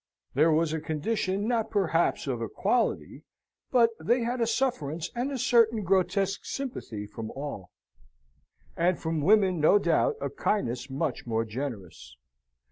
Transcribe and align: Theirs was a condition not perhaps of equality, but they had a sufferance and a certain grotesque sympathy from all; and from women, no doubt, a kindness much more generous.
Theirs 0.33 0.55
was 0.55 0.73
a 0.73 0.79
condition 0.81 1.47
not 1.47 1.69
perhaps 1.69 2.25
of 2.25 2.41
equality, 2.41 3.21
but 3.69 3.91
they 3.99 4.21
had 4.23 4.41
a 4.41 4.47
sufferance 4.47 5.11
and 5.13 5.31
a 5.31 5.37
certain 5.37 5.83
grotesque 5.83 6.43
sympathy 6.43 7.05
from 7.05 7.29
all; 7.29 7.69
and 8.75 8.97
from 8.99 9.21
women, 9.21 9.59
no 9.59 9.77
doubt, 9.77 10.15
a 10.19 10.31
kindness 10.31 10.89
much 10.89 11.27
more 11.27 11.45
generous. 11.45 12.17